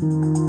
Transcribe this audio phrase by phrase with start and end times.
[0.00, 0.47] Música